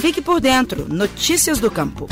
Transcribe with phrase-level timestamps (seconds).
[0.00, 0.88] Fique por dentro.
[0.88, 2.08] Notícias do Campo.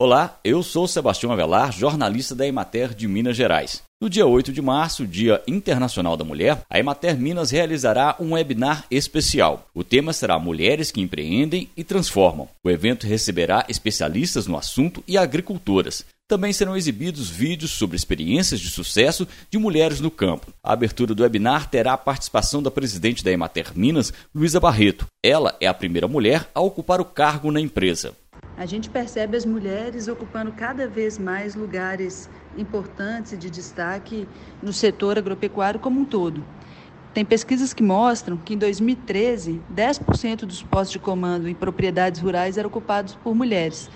[0.00, 3.82] Olá, eu sou Sebastião Avelar, jornalista da Emater de Minas Gerais.
[4.00, 8.86] No dia 8 de março, Dia Internacional da Mulher, a Emater Minas realizará um webinar
[8.90, 9.66] especial.
[9.74, 12.48] O tema será Mulheres que Empreendem e Transformam.
[12.64, 16.06] O evento receberá especialistas no assunto e agricultoras.
[16.28, 20.52] Também serão exibidos vídeos sobre experiências de sucesso de mulheres no campo.
[20.62, 25.06] A abertura do webinar terá a participação da presidente da Emater Minas, Luísa Barreto.
[25.24, 28.12] Ela é a primeira mulher a ocupar o cargo na empresa.
[28.58, 34.28] A gente percebe as mulheres ocupando cada vez mais lugares importantes e de destaque
[34.62, 36.44] no setor agropecuário como um todo.
[37.14, 42.58] Tem pesquisas que mostram que em 2013, 10% dos postos de comando em propriedades rurais
[42.58, 43.88] eram ocupados por mulheres.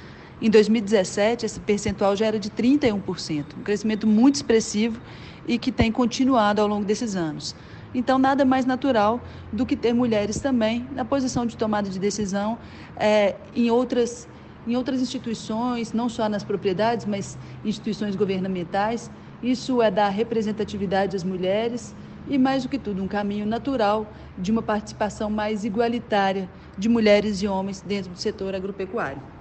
[0.44, 5.00] Em 2017, esse percentual já era de 31%, um crescimento muito expressivo
[5.46, 7.54] e que tem continuado ao longo desses anos.
[7.94, 12.58] Então, nada mais natural do que ter mulheres também na posição de tomada de decisão
[12.96, 14.28] é, em outras
[14.66, 19.12] em outras instituições, não só nas propriedades, mas instituições governamentais.
[19.40, 21.94] Isso é dar representatividade às mulheres
[22.26, 27.42] e, mais do que tudo, um caminho natural de uma participação mais igualitária de mulheres
[27.42, 29.31] e homens dentro do setor agropecuário.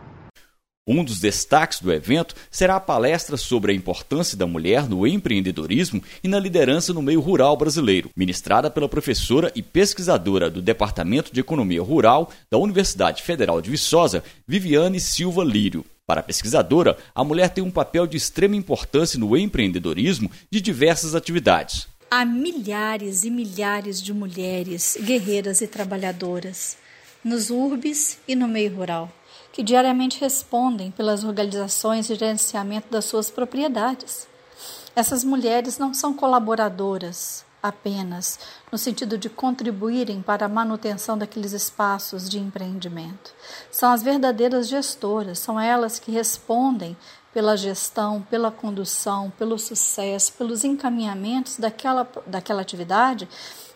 [0.88, 6.02] Um dos destaques do evento será a palestra sobre a importância da mulher no empreendedorismo
[6.24, 11.40] e na liderança no meio rural brasileiro, ministrada pela professora e pesquisadora do Departamento de
[11.40, 15.86] Economia Rural da Universidade Federal de Viçosa, Viviane Silva Lírio.
[16.08, 21.14] Para a pesquisadora, a mulher tem um papel de extrema importância no empreendedorismo de diversas
[21.14, 21.88] atividades.
[22.10, 26.76] Há milhares e milhares de mulheres guerreiras e trabalhadoras
[27.24, 29.14] nos urbes e no meio rural
[29.52, 34.28] que diariamente respondem pelas organizações de gerenciamento das suas propriedades.
[34.96, 38.40] Essas mulheres não são colaboradoras apenas,
[38.72, 43.34] no sentido de contribuírem para a manutenção daqueles espaços de empreendimento.
[43.72, 46.98] São as verdadeiras gestoras, são elas que respondem
[47.34, 53.30] pela gestão, pela condução, pelo sucesso, pelos encaminhamentos daquela, daquela atividade,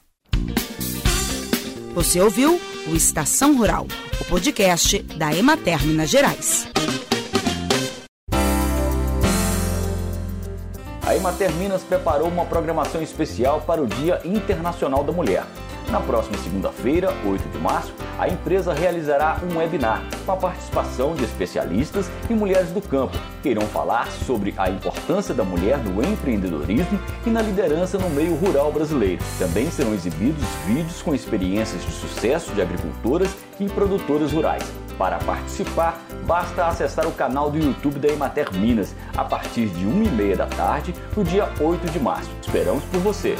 [1.95, 3.89] Você ouviu o Estação Rural,
[4.21, 6.69] o podcast da Emater Minas Gerais.
[11.03, 15.45] A Emater Minas preparou uma programação especial para o Dia Internacional da Mulher.
[15.91, 21.25] Na próxima segunda-feira, 8 de março, a empresa realizará um webinar com a participação de
[21.25, 27.01] especialistas e mulheres do campo que irão falar sobre a importância da mulher no empreendedorismo
[27.25, 29.23] e na liderança no meio rural brasileiro.
[29.39, 34.71] Também serão exibidos vídeos com experiências de sucesso de agricultoras e produtoras rurais.
[34.99, 40.37] Para participar, basta acessar o canal do YouTube da Emater Minas a partir de 1h30
[40.37, 42.31] da tarde, no dia 8 de março.
[42.43, 43.37] Esperamos por você!